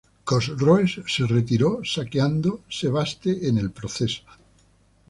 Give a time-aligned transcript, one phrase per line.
[0.25, 4.23] Cosroes se retiró, saqueando Sebaste en el proceso.